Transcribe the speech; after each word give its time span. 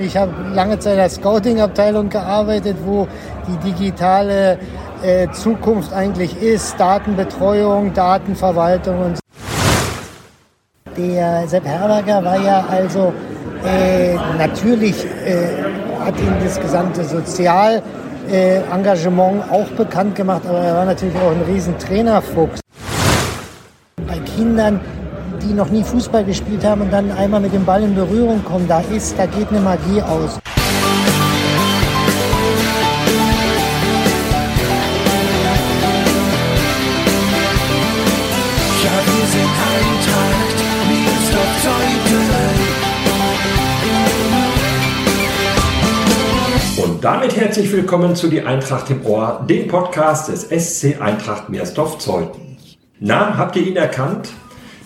Ich 0.00 0.16
habe 0.16 0.32
lange 0.54 0.78
Zeit 0.78 0.96
als 0.96 1.16
Scouting-Abteilung 1.16 2.08
gearbeitet, 2.08 2.76
wo 2.84 3.08
die 3.48 3.56
digitale 3.68 4.56
äh, 5.02 5.28
Zukunft 5.32 5.92
eigentlich 5.92 6.40
ist, 6.40 6.78
Datenbetreuung, 6.78 7.92
Datenverwaltung 7.94 9.00
und 9.00 9.16
so. 9.16 9.22
Der 10.96 11.48
Sepp 11.48 11.64
Herberger 11.64 12.24
war 12.24 12.40
ja 12.40 12.64
also 12.70 13.12
äh, 13.66 14.14
natürlich, 14.38 15.04
äh, 15.04 15.64
hat 15.98 16.16
ihn 16.20 16.32
das 16.44 16.60
gesamte 16.60 17.02
Sozialengagement 17.02 19.42
äh, 19.48 19.52
auch 19.52 19.68
bekannt 19.70 20.14
gemacht, 20.14 20.42
aber 20.48 20.60
er 20.60 20.76
war 20.76 20.84
natürlich 20.84 21.16
auch 21.16 21.32
ein 21.32 21.42
riesen 21.42 21.76
Trainerfuchs. 21.76 22.60
Bei 24.06 24.20
Kindern, 24.36 24.80
die 25.42 25.54
noch 25.54 25.70
nie 25.70 25.82
Fußball 25.82 26.24
gespielt 26.24 26.64
haben 26.64 26.82
und 26.82 26.92
dann 26.92 27.10
einmal 27.12 27.40
mit 27.40 27.52
dem 27.52 27.64
Ball 27.64 27.82
in 27.82 27.94
Berührung 27.94 28.44
kommen, 28.44 28.66
da 28.68 28.80
ist, 28.80 29.18
da 29.18 29.26
geht 29.26 29.48
eine 29.50 29.60
Magie 29.60 30.02
aus. 30.02 30.38
Und 46.82 47.04
damit 47.04 47.36
herzlich 47.36 47.70
willkommen 47.72 48.16
zu 48.16 48.28
Die 48.28 48.42
Eintracht 48.42 48.90
im 48.90 49.06
Ohr, 49.06 49.44
dem 49.48 49.68
Podcast 49.68 50.28
des 50.28 50.48
SC 50.48 51.00
Eintracht 51.00 51.48
Meersdorf-Zeuthen. 51.48 52.56
Na, 53.00 53.36
habt 53.36 53.54
ihr 53.54 53.66
ihn 53.66 53.76
erkannt? 53.76 54.30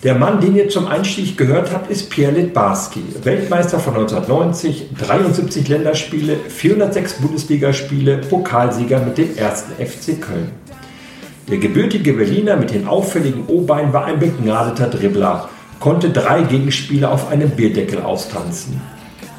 Der 0.03 0.15
Mann, 0.15 0.41
den 0.41 0.53
ihr 0.57 0.67
zum 0.67 0.87
Einstieg 0.87 1.37
gehört 1.37 1.71
habt, 1.71 1.89
ist 1.89 2.09
Pierre 2.09 2.33
Litbarski, 2.33 3.01
Weltmeister 3.23 3.79
von 3.79 3.93
1990, 3.93 4.87
73 4.99 5.65
Länderspiele, 5.69 6.35
406 6.49 7.13
Bundesligaspiele, 7.21 8.17
Pokalsieger 8.17 8.99
mit 8.99 9.17
dem 9.17 9.37
ersten 9.37 9.71
FC 9.81 10.19
Köln. 10.19 10.51
Der 11.49 11.57
gebürtige 11.57 12.11
Berliner 12.11 12.57
mit 12.57 12.73
den 12.73 12.85
auffälligen 12.85 13.45
O-Beinen 13.47 13.93
war 13.93 14.03
ein 14.03 14.19
begnadeter 14.19 14.87
Dribbler, 14.87 15.47
konnte 15.79 16.09
drei 16.09 16.41
Gegenspieler 16.41 17.09
auf 17.09 17.31
einem 17.31 17.51
Bierdeckel 17.51 18.01
austanzen. 18.01 18.81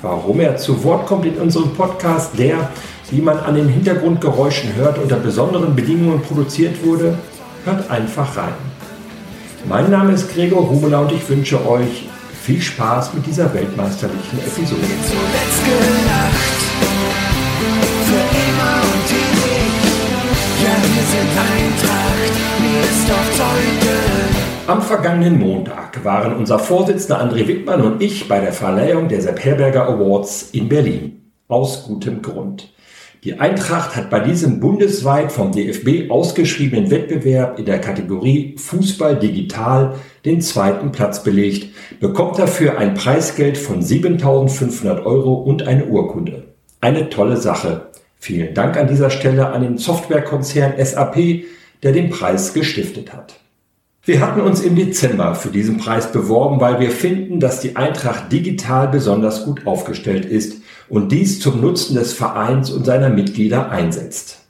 Warum 0.01 0.41
er 0.41 0.57
zu 0.57 0.83
Wort 0.83 1.05
kommt 1.05 1.27
in 1.27 1.37
unserem 1.37 1.75
Podcast, 1.75 2.39
der, 2.39 2.71
wie 3.11 3.21
man 3.21 3.39
an 3.39 3.55
den 3.55 3.69
Hintergrundgeräuschen 3.69 4.75
hört, 4.77 4.97
unter 4.97 5.17
besonderen 5.17 5.77
Bedingungen 5.77 6.23
produziert 6.23 6.83
wurde, 6.83 7.19
hört 7.67 7.91
einfach 7.91 8.35
rein. 8.39 8.55
Mein 9.67 9.91
Name 9.91 10.13
ist 10.13 10.33
Gregor 10.35 10.67
Rumela 10.67 11.01
und 11.01 11.13
ich 11.13 11.27
wünsche 11.29 11.67
euch 11.67 12.07
viel 12.43 12.61
Spaß 12.61 13.15
mit 13.15 13.27
dieser 13.27 13.53
weltmeisterlichen 13.55 14.39
Episode. 14.39 14.83
Zuletzt 14.83 15.65
gelacht, 15.65 16.61
für 18.05 18.25
immer 18.37 18.77
und 18.93 19.11
ewig. 19.11 19.73
Ja, 20.63 20.75
wir 20.83 21.05
sind 21.13 21.33
Eintracht, 21.41 22.35
mir 22.61 22.81
ist 22.83 23.09
doch 23.09 23.27
Zeuge. 23.39 23.97
Am 24.67 24.83
vergangenen 24.83 25.41
Montag 25.41 26.05
waren 26.05 26.37
unser 26.37 26.59
Vorsitzender 26.59 27.23
André 27.23 27.49
Wittmann 27.49 27.81
und 27.81 28.03
ich 28.03 28.29
bei 28.29 28.41
der 28.41 28.53
Verleihung 28.53 29.09
der 29.09 29.23
Sepp 29.23 29.43
Herberger 29.43 29.89
Awards 29.89 30.51
in 30.53 30.69
Berlin. 30.69 31.33
Aus 31.49 31.85
gutem 31.85 32.21
Grund. 32.21 32.74
Die 33.25 33.41
Eintracht 33.41 33.97
hat 33.97 34.11
bei 34.11 34.21
diesem 34.21 34.61
bundesweit 34.61 35.33
vom 35.33 35.51
DFB 35.51 36.11
ausgeschriebenen 36.11 36.91
Wettbewerb 36.91 37.59
in 37.59 37.65
der 37.65 37.81
Kategorie 37.81 38.55
Fußball 38.59 39.19
digital 39.19 39.95
den 40.27 40.43
zweiten 40.43 40.93
Platz 40.93 41.23
belegt, 41.23 41.69
bekommt 42.01 42.39
dafür 42.39 42.77
ein 42.77 42.93
Preisgeld 42.93 43.57
von 43.57 43.81
7500 43.81 45.07
Euro 45.07 45.37
und 45.37 45.67
eine 45.67 45.87
Urkunde. 45.87 46.45
Eine 46.83 47.09
tolle 47.09 47.39
Sache. 47.39 47.87
Vielen 48.19 48.53
Dank 48.53 48.77
an 48.77 48.89
dieser 48.89 49.09
Stelle 49.09 49.49
an 49.49 49.63
den 49.63 49.79
Softwarekonzern 49.79 50.75
SAP, 50.77 51.45
der 51.83 51.93
den 51.93 52.11
Preis 52.11 52.53
gestiftet 52.53 53.15
hat. 53.15 53.41
Wir 54.03 54.21
hatten 54.21 54.43
uns 54.43 54.61
im 54.61 54.77
Dezember 54.77 55.35
für 55.35 55.49
diesen 55.49 55.79
Preis 55.79 56.13
beworben, 56.13 56.61
weil 56.61 56.79
wir 56.79 56.91
finden, 56.91 57.41
dass 57.41 57.61
die 57.61 57.75
Eintracht 57.75 58.31
digital 58.31 58.89
besonders 58.89 59.47
gut 59.47 59.67
aufgestellt 59.67 60.27
ist 60.27 60.64
und 60.89 61.13
dies 61.13 61.41
zum 61.41 61.61
Nutzen 61.61 61.95
des 61.95 62.13
Vereins 62.13 62.71
und 62.71 62.85
seiner 62.85 63.09
Mitglieder 63.09 63.71
einsetzt. 63.71 64.41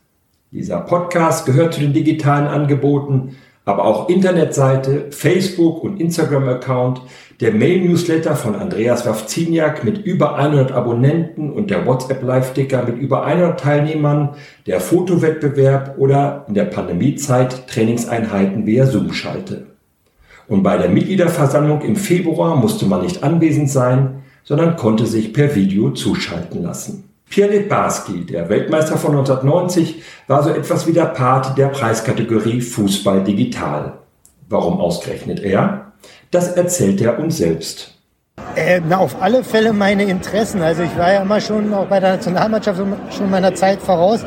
Dieser 0.50 0.80
Podcast 0.80 1.46
gehört 1.46 1.74
zu 1.74 1.80
den 1.80 1.92
digitalen 1.92 2.46
Angeboten, 2.46 3.36
aber 3.64 3.84
auch 3.86 4.08
Internetseite, 4.08 5.06
Facebook 5.10 5.82
und 5.82 6.00
Instagram-Account, 6.00 7.00
der 7.40 7.52
Mail-Newsletter 7.52 8.36
von 8.36 8.54
Andreas 8.54 9.06
Wawziniak 9.06 9.84
mit 9.84 10.04
über 10.04 10.36
100 10.36 10.70
Abonnenten 10.72 11.50
und 11.50 11.70
der 11.70 11.86
WhatsApp-Live-Ticker 11.86 12.84
mit 12.84 12.98
über 12.98 13.24
100 13.24 13.58
Teilnehmern, 13.58 14.36
der 14.66 14.80
Fotowettbewerb 14.80 15.94
oder 15.98 16.44
in 16.46 16.54
der 16.54 16.66
Pandemiezeit 16.66 17.66
Trainingseinheiten 17.66 18.66
via 18.66 18.86
Zoom-Schalte. 18.86 19.66
Und 20.46 20.62
bei 20.62 20.76
der 20.76 20.90
Mitgliederversammlung 20.90 21.80
im 21.80 21.96
Februar 21.96 22.56
musste 22.56 22.84
man 22.86 23.02
nicht 23.02 23.24
anwesend 23.24 23.70
sein, 23.70 24.23
sondern 24.44 24.76
konnte 24.76 25.06
sich 25.06 25.32
per 25.32 25.54
Video 25.54 25.90
zuschalten 25.90 26.62
lassen. 26.62 27.08
Pierre 27.28 27.50
Litbarski, 27.50 28.26
der 28.26 28.48
Weltmeister 28.48 28.96
von 28.96 29.12
1990, 29.12 30.02
war 30.28 30.42
so 30.42 30.50
etwas 30.50 30.86
wie 30.86 30.92
der 30.92 31.06
Part 31.06 31.58
der 31.58 31.68
Preiskategorie 31.68 32.60
Fußball 32.60 33.24
digital. 33.24 33.94
Warum 34.48 34.80
ausgerechnet 34.80 35.40
er? 35.40 35.92
Das 36.30 36.52
erzählt 36.52 37.00
er 37.00 37.18
uns 37.18 37.38
selbst. 37.38 37.94
Äh, 38.56 38.80
na, 38.86 38.98
auf 38.98 39.20
alle 39.20 39.42
Fälle 39.42 39.72
meine 39.72 40.04
Interessen. 40.04 40.60
Also 40.60 40.82
ich 40.82 40.96
war 40.96 41.12
ja 41.12 41.22
immer 41.22 41.40
schon 41.40 41.72
auch 41.72 41.86
bei 41.86 41.98
der 41.98 42.16
Nationalmannschaft 42.16 42.80
schon 43.16 43.30
meiner 43.30 43.54
Zeit 43.54 43.80
voraus. 43.80 44.24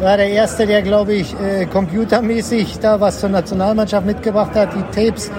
War 0.00 0.16
der 0.16 0.28
Erste, 0.28 0.66
der, 0.66 0.82
glaube 0.82 1.12
ich, 1.12 1.34
äh, 1.40 1.66
computermäßig 1.66 2.78
da 2.78 3.00
was 3.00 3.20
zur 3.20 3.28
Nationalmannschaft 3.30 4.06
mitgebracht 4.06 4.54
hat, 4.54 4.70
die 4.74 4.82
Tapes, 4.94 5.30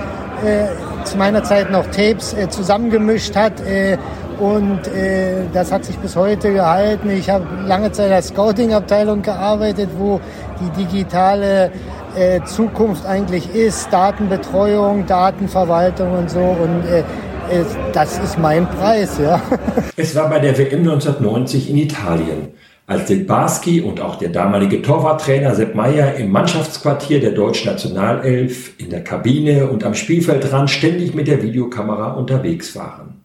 äh, 0.45 0.67
zu 1.09 1.17
meiner 1.17 1.43
Zeit 1.43 1.71
noch 1.71 1.85
Tapes 1.87 2.33
äh, 2.33 2.49
zusammengemischt 2.49 3.35
hat 3.35 3.59
äh, 3.61 3.97
und 4.39 4.87
äh, 4.87 5.43
das 5.53 5.71
hat 5.71 5.83
sich 5.83 5.97
bis 5.97 6.15
heute 6.15 6.53
gehalten. 6.53 7.09
Ich 7.09 7.29
habe 7.29 7.45
lange 7.65 7.91
Zeit 7.91 8.11
als 8.11 8.29
Scouting-Abteilung 8.29 9.21
gearbeitet, 9.21 9.89
wo 9.97 10.21
die 10.61 10.85
digitale 10.85 11.71
äh, 12.15 12.41
Zukunft 12.45 13.05
eigentlich 13.05 13.53
ist. 13.53 13.91
Datenbetreuung, 13.91 15.05
Datenverwaltung 15.05 16.13
und 16.13 16.29
so. 16.29 16.39
Und 16.39 16.85
äh, 16.85 17.03
das 17.91 18.19
ist 18.19 18.37
mein 18.37 18.67
Preis, 18.67 19.17
ja. 19.21 19.41
Es 19.97 20.15
war 20.15 20.29
bei 20.29 20.39
der 20.39 20.57
WM 20.57 20.81
1990 20.81 21.69
in 21.69 21.77
Italien, 21.77 22.49
als 22.89 23.05
Del 23.05 23.19
Barski 23.19 23.81
und 23.81 24.01
auch 24.01 24.15
der 24.15 24.29
damalige 24.29 24.81
Torwarttrainer 24.81 25.53
Sepp 25.53 25.75
Meyer 25.75 26.15
im 26.15 26.31
Mannschaftsquartier 26.31 27.19
der 27.19 27.33
deutschen 27.33 27.67
Nationalelf 27.67 28.73
in 28.79 28.89
der 28.89 29.03
Kabine 29.03 29.69
und 29.69 29.83
am 29.83 29.93
Spielfeldrand 29.93 30.71
ständig 30.71 31.13
mit 31.13 31.27
der 31.27 31.43
Videokamera 31.43 32.13
unterwegs 32.13 32.75
waren. 32.75 33.21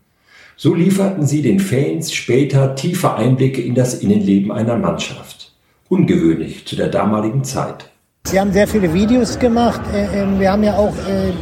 So 0.57 0.75
lieferten 0.75 1.27
sie 1.27 1.41
den 1.41 1.61
Fans 1.61 2.13
später 2.13 2.75
tiefe 2.75 3.15
Einblicke 3.15 3.63
in 3.63 3.75
das 3.75 3.95
Innenleben 3.95 4.53
einer 4.53 4.77
Mannschaft. 4.77 5.53
Ungewöhnlich 5.89 6.67
zu 6.67 6.77
der 6.77 6.89
damaligen 6.89 7.43
Zeit. 7.43 7.91
Sie 8.35 8.41
haben 8.41 8.53
sehr 8.53 8.67
viele 8.67 8.93
Videos 8.93 9.39
gemacht. 9.39 9.81
Äh, 9.95 10.23
ähm, 10.23 10.41
wir 10.41 10.51
haben 10.51 10.65
ja 10.65 10.75
auch 10.75 10.93
äh, 11.09 11.29
äh, 11.29 11.33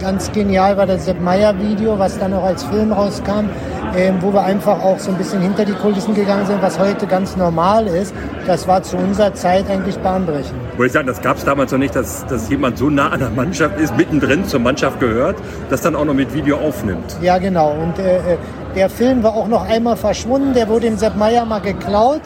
ganz 0.00 0.32
genial 0.32 0.74
war 0.74 0.86
das 0.86 1.04
Sepp 1.04 1.20
Meyer 1.20 1.54
Video, 1.58 1.98
was 1.98 2.18
dann 2.18 2.32
auch 2.32 2.44
als 2.44 2.64
Film 2.64 2.92
rauskam, 2.92 3.50
ähm, 3.94 4.14
wo 4.20 4.32
wir 4.32 4.42
einfach 4.42 4.82
auch 4.82 4.98
so 4.98 5.10
ein 5.10 5.18
bisschen 5.18 5.42
hinter 5.42 5.66
die 5.66 5.74
Kulissen 5.74 6.14
gegangen 6.14 6.46
sind, 6.46 6.62
was 6.62 6.78
heute 6.78 7.06
ganz 7.06 7.36
normal 7.36 7.88
ist. 7.88 8.14
Das 8.46 8.66
war 8.66 8.82
zu 8.82 8.96
unserer 8.96 9.34
Zeit 9.34 9.68
eigentlich 9.68 9.98
bahnbrechend. 9.98 10.54
Wollte 10.78 10.86
ich 10.86 10.92
sagen, 10.92 11.08
das 11.08 11.20
gab 11.20 11.36
es 11.36 11.44
damals 11.44 11.72
noch 11.72 11.78
nicht, 11.78 11.94
dass, 11.94 12.24
dass 12.24 12.48
jemand 12.48 12.78
so 12.78 12.88
nah 12.88 13.10
an 13.10 13.20
der 13.20 13.28
Mannschaft 13.28 13.78
ist, 13.78 13.94
mittendrin 13.94 14.46
zur 14.46 14.60
Mannschaft 14.60 15.00
gehört, 15.00 15.36
das 15.68 15.82
dann 15.82 15.94
auch 15.94 16.06
noch 16.06 16.14
mit 16.14 16.32
Video 16.32 16.56
aufnimmt. 16.56 17.18
Ja, 17.20 17.36
genau. 17.36 17.72
Und 17.72 17.98
äh, 17.98 18.38
der 18.74 18.88
Film 18.88 19.22
war 19.22 19.34
auch 19.34 19.48
noch 19.48 19.68
einmal 19.68 19.96
verschwunden. 19.96 20.54
Der 20.54 20.68
wurde 20.68 20.86
dem 20.86 20.96
Sepp 20.96 21.16
Meyer 21.16 21.44
mal 21.44 21.60
geklaut. 21.60 22.22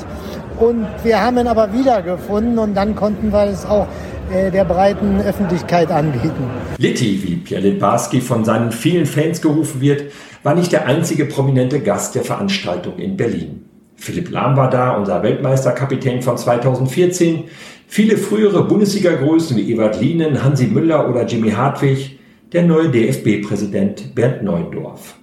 Und 0.60 0.86
wir 1.04 1.22
haben 1.22 1.38
ihn 1.38 1.46
aber 1.46 1.72
wiedergefunden 1.72 2.58
und 2.58 2.74
dann 2.74 2.96
konnten 2.96 3.30
wir 3.30 3.44
es 3.44 3.64
auch 3.64 3.86
äh, 4.32 4.50
der 4.50 4.64
breiten 4.64 5.20
Öffentlichkeit 5.20 5.90
anbieten. 5.90 6.50
Litti, 6.78 7.22
wie 7.22 7.36
Pierre 7.36 7.62
Litbarski 7.62 8.20
von 8.20 8.44
seinen 8.44 8.72
vielen 8.72 9.06
Fans 9.06 9.40
gerufen 9.40 9.80
wird, 9.80 10.12
war 10.42 10.54
nicht 10.54 10.72
der 10.72 10.86
einzige 10.86 11.24
prominente 11.26 11.80
Gast 11.80 12.14
der 12.14 12.24
Veranstaltung 12.24 12.98
in 12.98 13.16
Berlin. 13.16 13.64
Philipp 13.96 14.30
Lahm 14.30 14.56
war 14.56 14.70
da, 14.70 14.96
unser 14.96 15.22
Weltmeisterkapitän 15.22 16.22
von 16.22 16.36
2014. 16.36 17.44
Viele 17.86 18.16
frühere 18.16 18.64
Bundesliga-Größen 18.64 19.56
wie 19.56 19.72
Ewald 19.72 20.00
Lienen, 20.00 20.42
Hansi 20.44 20.66
Müller 20.66 21.08
oder 21.08 21.24
Jimmy 21.26 21.50
Hartwig, 21.50 22.18
der 22.52 22.64
neue 22.64 22.90
DFB-Präsident 22.90 24.14
Bernd 24.14 24.42
Neuendorf. 24.42 25.16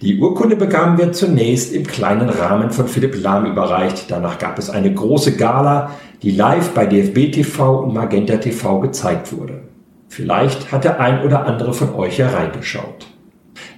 Die 0.00 0.18
Urkunde 0.18 0.56
bekamen 0.56 0.98
wir 0.98 1.12
zunächst 1.12 1.72
im 1.72 1.86
kleinen 1.86 2.28
Rahmen 2.28 2.70
von 2.70 2.88
Philipp 2.88 3.20
Lahm 3.22 3.46
überreicht. 3.46 4.10
Danach 4.10 4.38
gab 4.38 4.58
es 4.58 4.70
eine 4.70 4.92
große 4.92 5.36
Gala, 5.36 5.90
die 6.22 6.30
live 6.30 6.70
bei 6.70 6.86
DFB 6.86 7.32
TV 7.32 7.80
und 7.80 7.94
Magenta 7.94 8.36
TV 8.36 8.80
gezeigt 8.80 9.32
wurde. 9.32 9.62
Vielleicht 10.08 10.72
hat 10.72 10.84
der 10.84 11.00
ein 11.00 11.22
oder 11.24 11.46
andere 11.46 11.74
von 11.74 11.94
euch 11.94 12.18
hereingeschaut. 12.18 13.06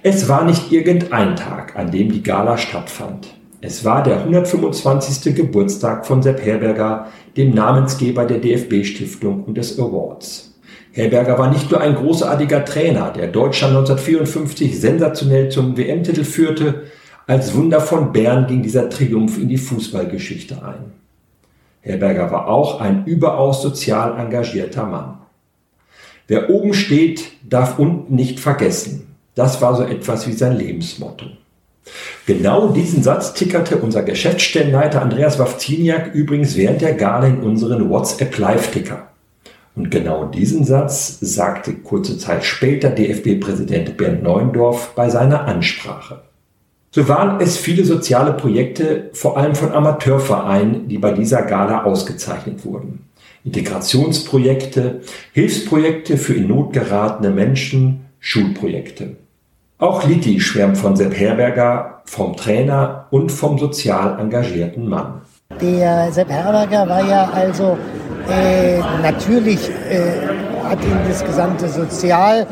Es 0.03 0.29
war 0.29 0.43
nicht 0.43 0.71
irgendein 0.71 1.35
Tag, 1.35 1.75
an 1.75 1.91
dem 1.91 2.11
die 2.11 2.23
Gala 2.23 2.57
stattfand. 2.57 3.35
Es 3.63 3.85
war 3.85 4.01
der 4.01 4.21
125. 4.21 5.35
Geburtstag 5.35 6.07
von 6.07 6.23
Sepp 6.23 6.43
Herberger, 6.43 7.07
dem 7.37 7.53
Namensgeber 7.53 8.25
der 8.25 8.39
DFB-Stiftung 8.39 9.43
und 9.43 9.57
des 9.57 9.79
Awards. 9.79 10.50
Herberger 10.93 11.39
war 11.39 11.49
nicht 11.49 11.71
nur 11.71 11.79
ein 11.79 11.95
großartiger 11.95 12.65
Trainer, 12.65 13.11
der 13.11 13.27
Deutschland 13.27 13.75
1954 13.75 14.79
sensationell 14.79 15.49
zum 15.49 15.77
WM-Titel 15.77 16.23
führte, 16.23 16.83
als 17.27 17.53
Wunder 17.53 17.79
von 17.79 18.11
Bern 18.11 18.47
ging 18.47 18.61
dieser 18.61 18.89
Triumph 18.89 19.37
in 19.37 19.47
die 19.47 19.57
Fußballgeschichte 19.57 20.55
ein. 20.65 20.91
Herberger 21.81 22.29
war 22.31 22.47
auch 22.47 22.81
ein 22.81 23.05
überaus 23.05 23.61
sozial 23.61 24.19
engagierter 24.19 24.85
Mann. 24.85 25.19
Wer 26.27 26.49
oben 26.49 26.73
steht, 26.73 27.31
darf 27.47 27.79
unten 27.79 28.15
nicht 28.15 28.39
vergessen. 28.39 29.15
Das 29.35 29.61
war 29.61 29.75
so 29.75 29.83
etwas 29.83 30.27
wie 30.27 30.33
sein 30.33 30.57
Lebensmotto. 30.57 31.25
Genau 32.25 32.69
diesen 32.69 33.01
Satz 33.01 33.33
tickerte 33.33 33.77
unser 33.77 34.03
Geschäftsstellenleiter 34.03 35.01
Andreas 35.01 35.39
Wawziniak 35.39 36.13
übrigens 36.13 36.55
während 36.55 36.81
der 36.81 36.93
Gala 36.93 37.27
in 37.27 37.41
unseren 37.41 37.89
WhatsApp 37.89 38.37
Live-Ticker. 38.37 39.10
Und 39.75 39.89
genau 39.89 40.25
diesen 40.25 40.65
Satz 40.65 41.17
sagte 41.21 41.73
kurze 41.73 42.17
Zeit 42.17 42.43
später 42.43 42.89
DFB-Präsident 42.89 43.95
Bernd 43.97 44.23
Neuendorf 44.23 44.93
bei 44.95 45.09
seiner 45.09 45.45
Ansprache. 45.45 46.21
So 46.93 47.07
waren 47.07 47.39
es 47.39 47.55
viele 47.55 47.85
soziale 47.85 48.33
Projekte, 48.33 49.11
vor 49.13 49.37
allem 49.37 49.55
von 49.55 49.71
Amateurvereinen, 49.71 50.89
die 50.89 50.97
bei 50.97 51.13
dieser 51.13 51.43
Gala 51.43 51.85
ausgezeichnet 51.85 52.65
wurden. 52.65 53.05
Integrationsprojekte, 53.45 55.01
Hilfsprojekte 55.31 56.17
für 56.17 56.33
in 56.33 56.49
Not 56.49 56.73
geratene 56.73 57.29
Menschen, 57.29 58.07
Schulprojekte. 58.19 59.15
Auch 59.77 60.05
Liti 60.05 60.39
schwärmt 60.39 60.77
von 60.77 60.95
Sepp 60.97 61.17
Herberger, 61.17 62.03
vom 62.05 62.35
Trainer 62.35 63.07
und 63.09 63.31
vom 63.31 63.57
sozial 63.57 64.19
engagierten 64.19 64.87
Mann. 64.87 65.21
Der 65.61 66.11
Sepp 66.11 66.29
Herberger 66.29 66.87
war 66.87 67.07
ja 67.07 67.29
also 67.31 67.77
äh, 68.29 68.79
natürlich, 69.01 69.69
äh, 69.69 70.67
hat 70.67 70.83
ihn 70.83 70.97
das 71.07 71.23
gesamte 71.23 71.67
Sozial 71.67 72.45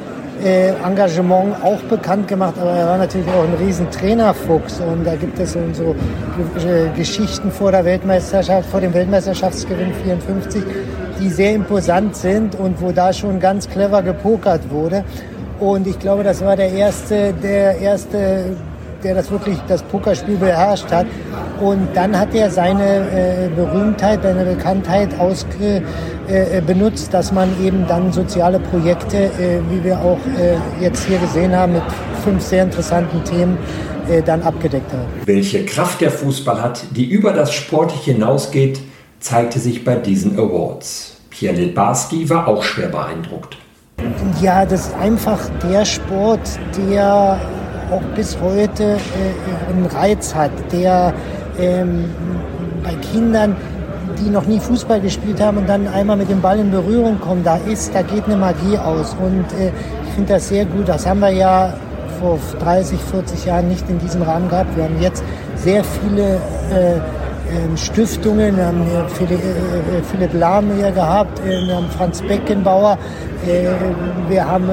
äh, 0.44 0.70
Engagement 0.86 1.56
auch 1.64 1.82
bekannt 1.84 2.28
gemacht, 2.28 2.56
aber 2.60 2.72
er 2.72 2.88
war 2.88 2.98
natürlich 2.98 3.28
auch 3.28 3.44
ein 3.44 3.66
riesen 3.66 3.90
Trainerfuchs 3.92 4.80
und 4.80 5.06
da 5.06 5.16
gibt 5.16 5.40
es 5.40 5.54
so, 5.54 5.60
so 5.74 5.96
Geschichten 6.96 7.52
vor 7.52 7.72
der 7.72 7.86
Weltmeisterschaft, 7.86 8.70
vor 8.70 8.82
dem 8.82 8.94
Weltmeisterschaftsgewinn 8.94 9.94
54, 10.04 10.64
die 11.20 11.30
sehr 11.30 11.54
imposant 11.54 12.16
sind 12.16 12.56
und 12.56 12.82
wo 12.82 12.92
da 12.92 13.12
schon 13.12 13.40
ganz 13.40 13.70
clever 13.70 14.02
gepokert 14.02 14.70
wurde. 14.70 15.04
Und 15.60 15.88
ich 15.88 16.00
glaube, 16.00 16.24
das 16.24 16.44
war 16.44 16.56
der 16.56 16.72
erste, 16.72 17.34
der 17.34 17.78
erste, 17.80 18.56
der 19.04 19.16
das 19.16 19.32
wirklich 19.32 19.58
das 19.68 19.84
Pokerspiel 19.84 20.38
beherrscht 20.38 20.92
hat. 20.92 21.08
Und 21.60 21.90
dann 21.94 22.18
hat 22.18 22.34
er 22.34 22.50
seine 22.50 22.84
äh, 22.84 23.50
Berühmtheit, 23.56 24.24
seine 24.24 24.46
Bekanntheit 24.46 25.20
ausge, 25.20 25.82
äh, 26.28 26.62
benutzt, 26.62 27.14
dass 27.14 27.32
man 27.32 27.50
eben 27.64 27.86
dann 27.88 28.14
soziale 28.14 28.60
Projekte, 28.60 29.18
äh, 29.18 29.60
wie 29.70 29.84
wir 29.84 30.00
auch 30.00 30.20
äh, 30.38 30.84
jetzt 30.84 31.06
hier 31.06 31.18
gesehen 31.20 31.56
haben, 31.56 31.74
mit 31.74 31.84
fünf 32.24 32.42
sehr 32.44 32.64
interessanten 32.64 33.24
Themen 33.24 33.58
äh, 34.10 34.22
dann 34.22 34.42
abgedeckt 34.44 34.92
hat. 34.92 35.00
Welche 35.26 35.66
Kraft 35.66 36.02
der 36.02 36.12
Fußball 36.12 36.62
hat, 36.62 36.82
die 36.92 37.06
über 37.06 37.34
das 37.34 37.54
Sportliche 37.54 38.14
hinausgeht, 38.14 38.80
zeigte 39.20 39.60
sich 39.60 39.84
bei 39.84 39.96
diesen 39.96 40.38
Awards. 40.40 41.18
Pierre 41.30 41.56
Litbarski 41.56 42.30
war 42.30 42.48
auch 42.48 42.64
schwer 42.64 42.88
beeindruckt. 42.88 43.58
Ja, 44.42 44.66
das 44.66 44.88
ist 44.88 44.96
einfach 44.96 45.40
der 45.70 45.86
Sport, 45.86 46.40
der 46.78 47.40
auch 47.92 48.02
bis 48.16 48.38
heute 48.42 48.84
äh, 48.84 49.72
einen 49.72 49.86
Reiz 49.86 50.36
hat, 50.36 50.52
der 50.72 51.14
ähm, 51.60 52.06
bei 52.84 52.94
Kindern, 53.12 53.56
die 54.20 54.30
noch 54.30 54.46
nie 54.46 54.60
Fußball 54.60 55.00
gespielt 55.02 55.42
haben 55.42 55.58
und 55.58 55.70
dann 55.70 55.88
einmal 55.88 56.18
mit 56.18 56.30
dem 56.30 56.42
Ball 56.42 56.60
in 56.60 56.72
Berührung 56.72 57.20
kommen, 57.20 57.44
da 57.44 57.58
ist, 57.58 57.94
da 57.94 58.02
geht 58.02 58.26
eine 58.26 58.36
Magie 58.36 58.78
aus. 58.78 59.16
Und 59.22 59.46
äh, 59.60 59.72
ich 60.08 60.14
finde 60.16 60.34
das 60.34 60.50
sehr 60.50 60.66
gut. 60.66 60.88
Das 60.88 61.08
haben 61.08 61.20
wir 61.20 61.30
ja 61.30 61.74
vor 62.20 62.40
30, 62.60 63.00
40 63.00 63.46
Jahren 63.46 63.70
nicht 63.70 63.90
in 63.90 64.00
diesem 64.00 64.22
Rahmen 64.22 64.50
gehabt. 64.50 64.76
Wir 64.76 64.86
haben 64.86 65.02
jetzt 65.02 65.24
sehr 65.56 65.84
viele 65.84 66.36
äh, 66.72 66.96
ähm, 67.52 67.76
Stiftungen, 67.78 68.58
wir 68.58 68.66
haben 68.68 68.84
Philipp, 69.16 69.40
äh, 69.40 70.04
Philipp 70.12 70.34
Lahm 70.34 70.72
hier 70.76 70.92
gehabt, 70.92 71.40
äh, 71.40 71.68
wir 71.68 71.76
haben 71.76 71.90
Franz 71.98 72.22
Beckenbauer, 72.22 72.98
äh, 73.48 73.68
wir 74.28 74.48
haben 74.48 74.70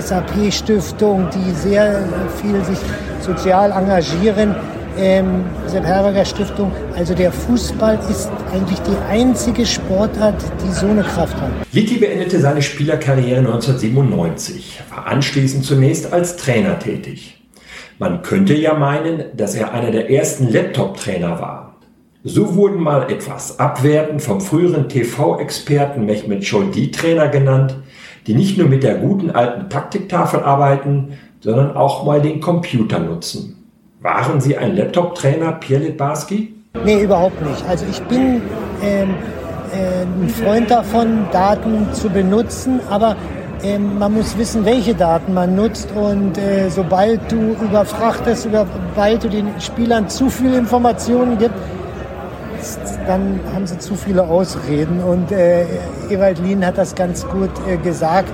SAP-Stiftung, 0.00 1.28
die 1.30 1.50
sehr 1.52 2.04
viel 2.40 2.64
sich 2.64 2.78
sozial 3.20 3.70
engagieren. 3.72 4.54
Ähm, 4.96 5.44
Sepp 5.66 5.84
Herberger 5.84 6.24
Stiftung. 6.24 6.70
Also 6.96 7.14
der 7.14 7.32
Fußball 7.32 7.98
ist 8.08 8.30
eigentlich 8.52 8.78
die 8.80 8.96
einzige 9.10 9.66
Sportart, 9.66 10.36
die 10.64 10.72
so 10.72 10.86
eine 10.86 11.02
Kraft 11.02 11.34
hat. 11.40 11.50
Litti 11.72 11.96
beendete 11.96 12.38
seine 12.38 12.62
Spielerkarriere 12.62 13.38
1997, 13.40 14.80
war 14.94 15.06
anschließend 15.06 15.64
zunächst 15.64 16.12
als 16.12 16.36
Trainer 16.36 16.78
tätig. 16.78 17.40
Man 17.98 18.22
könnte 18.22 18.54
ja 18.54 18.74
meinen, 18.74 19.24
dass 19.36 19.54
er 19.56 19.72
einer 19.72 19.90
der 19.90 20.10
ersten 20.10 20.52
Laptop-Trainer 20.52 21.40
war. 21.40 21.76
So 22.22 22.54
wurden 22.54 22.82
mal 22.82 23.10
etwas 23.10 23.58
abwertend 23.58 24.22
vom 24.22 24.40
früheren 24.40 24.88
TV-Experten 24.88 26.06
Mehmet 26.06 26.44
Scholl 26.44 26.70
die 26.70 26.90
Trainer 26.90 27.28
genannt, 27.28 27.76
die 28.26 28.34
nicht 28.34 28.58
nur 28.58 28.68
mit 28.68 28.82
der 28.82 28.96
guten 28.96 29.30
alten 29.30 29.68
Taktiktafel 29.68 30.40
arbeiten, 30.40 31.18
sondern 31.40 31.76
auch 31.76 32.04
mal 32.04 32.22
den 32.22 32.40
Computer 32.40 32.98
nutzen. 32.98 33.56
Waren 34.00 34.40
Sie 34.40 34.56
ein 34.56 34.76
Laptop-Trainer, 34.76 35.52
Pierre 35.52 35.84
Litbarski? 35.84 36.54
Nee, 36.84 37.02
überhaupt 37.02 37.40
nicht. 37.42 37.64
Also 37.68 37.86
ich 37.90 38.00
bin 38.02 38.42
ähm, 38.82 39.14
äh, 39.72 40.02
ein 40.02 40.28
Freund 40.28 40.70
davon, 40.70 41.26
Daten 41.32 41.92
zu 41.92 42.10
benutzen, 42.10 42.80
aber 42.90 43.16
ähm, 43.62 43.98
man 43.98 44.12
muss 44.12 44.36
wissen, 44.36 44.64
welche 44.64 44.94
Daten 44.94 45.32
man 45.32 45.54
nutzt 45.54 45.88
und 45.94 46.36
äh, 46.36 46.68
sobald 46.68 47.32
du 47.32 47.56
überfrachtest, 47.62 48.42
sobald 48.42 49.24
du 49.24 49.28
den 49.28 49.48
Spielern 49.60 50.08
zu 50.08 50.28
viele 50.28 50.58
Informationen 50.58 51.38
gibst, 51.38 51.58
dann 53.06 53.40
haben 53.52 53.66
sie 53.66 53.78
zu 53.78 53.94
viele 53.94 54.22
Ausreden. 54.22 55.00
Und 55.00 55.32
äh, 55.32 55.64
Ewald 56.10 56.38
Lien 56.40 56.64
hat 56.64 56.78
das 56.78 56.94
ganz 56.94 57.26
gut 57.26 57.50
äh, 57.68 57.76
gesagt. 57.76 58.30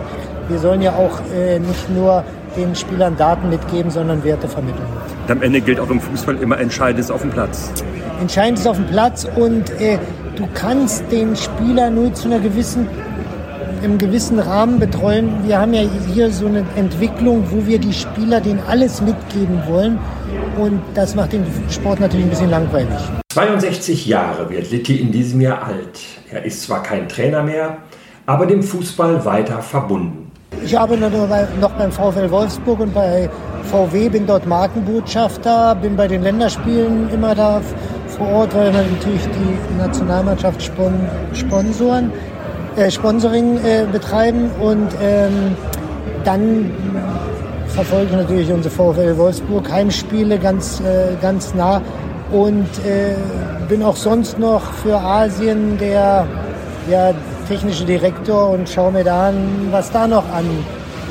Wir 0.49 0.59
sollen 0.59 0.83
ja 0.83 0.93
auch 0.93 1.21
äh, 1.35 1.59
nicht 1.59 1.91
nur 1.91 2.25
den 2.57 2.75
Spielern 2.75 3.17
Daten 3.17 3.49
mitgeben, 3.49 3.91
sondern 3.91 4.25
Werte 4.25 4.49
vermitteln. 4.49 4.87
Und 5.23 5.31
am 5.31 5.43
Ende 5.43 5.61
gilt 5.61 5.79
auch 5.79 5.91
im 5.91 6.01
Fußball 6.01 6.37
immer 6.37 6.59
Entscheidendes 6.59 7.11
auf 7.11 7.21
dem 7.21 7.31
Platz. 7.31 7.71
Entscheidendes 8.21 8.67
auf 8.67 8.77
dem 8.77 8.87
Platz 8.87 9.27
und 9.37 9.71
äh, 9.81 9.99
du 10.37 10.47
kannst 10.55 11.05
den 11.11 11.37
Spieler 11.37 11.91
nur 11.91 12.12
zu 12.15 12.29
einer 12.29 12.41
gewissen 12.41 12.89
im 13.83 13.97
gewissen 13.97 14.39
Rahmen 14.39 14.79
betreuen. 14.79 15.47
Wir 15.47 15.59
haben 15.59 15.73
ja 15.73 15.83
hier 16.12 16.31
so 16.31 16.47
eine 16.47 16.65
Entwicklung, 16.77 17.45
wo 17.50 17.67
wir 17.67 17.79
die 17.79 17.95
Spieler 17.95 18.41
denen 18.41 18.61
alles 18.69 19.00
mitgeben 19.00 19.62
wollen. 19.67 19.99
Und 20.59 20.80
das 20.94 21.14
macht 21.14 21.32
den 21.32 21.44
Sport 21.68 22.00
natürlich 22.00 22.26
ein 22.26 22.30
bisschen 22.30 22.50
langweilig. 22.50 22.99
62 23.32 24.06
Jahre 24.06 24.50
wird 24.50 24.70
Litti 24.70 24.97
in 24.97 25.12
diesem 25.12 25.40
Jahr 25.40 25.62
alt. 25.62 26.00
Er 26.30 26.44
ist 26.44 26.62
zwar 26.62 26.82
kein 26.82 27.09
Trainer 27.09 27.42
mehr, 27.42 27.78
aber 28.26 28.47
dem 28.47 28.62
Fußball 28.62 29.25
weiter 29.25 29.62
verbunden. 29.62 30.30
Ich 30.64 30.78
arbeite 30.78 31.00
noch 31.61 31.70
beim 31.73 31.92
VfL 31.92 32.30
Wolfsburg 32.30 32.80
und 32.80 32.92
bei 32.92 33.30
VW, 33.70 34.09
bin 34.09 34.26
dort 34.26 34.47
Markenbotschafter, 34.47 35.76
bin 35.76 35.97
bei 35.97 36.09
den 36.09 36.23
Länderspielen 36.23 37.09
immer 37.11 37.35
da 37.35 37.61
vor 38.09 38.28
Ort, 38.28 38.54
weil 38.54 38.73
wir 38.73 38.82
natürlich 38.82 39.23
die 39.23 39.78
Nationalmannschaft 39.78 40.61
sponsoren 41.32 42.12
äh, 42.76 42.90
Sponsoring 42.90 43.59
äh, 43.64 43.87
betreiben 43.90 44.50
und 44.61 44.88
ähm, 45.02 45.56
dann 46.25 46.70
verfolge 47.71 48.07
ich 48.07 48.17
natürlich 48.17 48.53
unsere 48.53 48.75
VfL 48.75 49.17
Wolfsburg 49.17 49.71
Heimspiele 49.71 50.39
ganz, 50.39 50.81
äh, 50.81 51.17
ganz 51.21 51.55
nah 51.55 51.81
und 52.33 52.69
äh, 52.85 53.15
bin 53.69 53.83
auch 53.83 53.97
sonst 53.97 54.39
noch 54.39 54.73
für 54.73 54.99
Asien 54.99 55.79
der 55.79 56.27
ja, 56.91 57.12
technische 57.49 57.85
Direktor 57.85 58.50
und 58.50 58.69
schaue 58.69 58.93
mir 58.93 59.05
da 59.05 59.29
an, 59.29 59.69
was 59.71 59.91
da 59.91 60.07
noch 60.07 60.25
an 60.33 60.45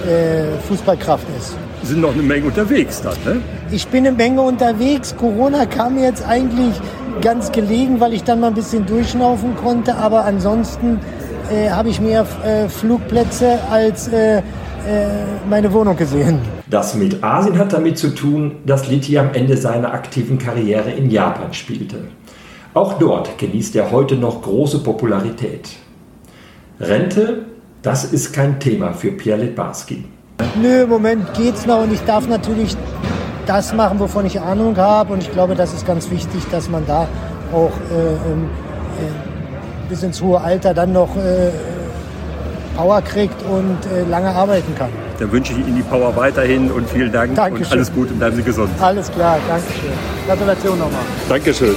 äh, 0.08 0.58
Fußballkraft 0.68 1.26
ist. 1.38 1.56
Sind 1.84 2.02
noch 2.02 2.14
eine 2.14 2.24
Menge 2.24 2.48
unterwegs 2.48 3.02
dann, 3.02 3.16
ne? 3.26 3.42
Ich 3.72 3.88
bin 3.88 4.06
eine 4.06 4.16
Menge 4.16 4.42
unterwegs. 4.42 5.16
Corona 5.16 5.66
kam 5.66 5.98
jetzt 5.98 6.28
eigentlich 6.28 6.74
ganz 7.22 7.52
gelegen, 7.52 8.00
weil 8.00 8.14
ich 8.14 8.24
dann 8.24 8.40
mal 8.40 8.48
ein 8.48 8.54
bisschen 8.54 8.86
durchschnaufen 8.86 9.56
konnte, 9.56 9.96
aber 9.96 10.26
ansonsten 10.26 11.00
äh, 11.52 11.70
habe 11.70 11.90
ich 11.90 12.02
mehr 12.02 12.26
äh, 12.44 12.68
Flugplätze 12.68 13.60
als 13.70 14.08
äh, 14.10 14.42
meine 15.50 15.72
Wohnung 15.74 15.96
gesehen. 15.96 16.40
Das 16.70 16.96
mit 16.96 17.24
Asien 17.24 17.58
hat 17.58 17.74
damit 17.74 17.98
zu 17.98 18.14
tun, 18.14 18.58
dass 18.66 18.88
Liti 18.88 19.18
am 19.18 19.34
Ende 19.34 19.58
seiner 19.58 19.94
aktiven 19.94 20.38
Karriere 20.38 20.92
in 20.92 21.10
Japan 21.10 21.54
spielte. 21.54 21.98
Auch 22.74 22.94
dort 22.94 23.38
genießt 23.38 23.76
er 23.76 23.92
heute 23.92 24.16
noch 24.16 24.42
große 24.42 24.84
Popularität. 24.84 25.70
Rente, 26.80 27.46
das 27.82 28.06
ist 28.06 28.32
kein 28.32 28.60
Thema 28.60 28.94
für 28.94 29.12
Pierre 29.12 29.42
Litbarski. 29.42 30.06
Nö, 30.62 30.84
im 30.84 30.90
Moment 30.90 31.34
geht's 31.34 31.66
noch 31.66 31.84
und 31.84 31.94
ich 31.94 32.02
darf 32.02 32.28
natürlich 32.28 32.76
das 33.46 33.74
machen, 33.74 34.00
wovon 34.00 34.26
ich 34.26 34.40
Ahnung 34.40 34.78
habe. 34.78 35.14
Und 35.14 35.24
ich 35.24 35.32
glaube, 35.32 35.56
das 35.56 35.74
ist 35.74 35.86
ganz 35.88 36.10
wichtig, 36.12 36.44
dass 36.52 36.70
man 36.70 36.86
da 36.86 37.08
auch 37.52 37.72
äh, 37.92 38.32
ähm, 38.32 38.50
äh, 39.00 39.90
bis 39.90 40.04
ins 40.04 40.22
hohe 40.22 40.40
Alter 40.40 40.74
dann 40.74 40.94
noch 40.94 41.16
äh, 41.18 41.50
Power 42.80 43.02
kriegt 43.02 43.44
und 43.44 43.78
äh, 43.92 44.10
lange 44.10 44.30
arbeiten 44.30 44.74
kann. 44.74 44.88
Dann 45.20 45.30
wünsche 45.34 45.52
ich 45.52 45.60
Ihnen 45.60 45.76
die 45.76 45.82
Power 45.82 46.16
weiterhin 46.16 46.72
und 46.72 46.90
vielen 46.90 47.12
Dank 47.12 47.36
Dankeschön. 47.36 47.66
und 47.66 47.72
alles 47.74 47.92
Gute 47.94 48.14
und 48.14 48.20
bleiben 48.20 48.38
Sie 48.38 48.44
gesund. 48.44 48.70
Alles 48.80 49.12
klar, 49.12 49.38
Dankeschön. 49.50 49.92
Gratulation 50.26 50.80
nochmal. 50.80 51.02
Dankeschön. 51.28 51.76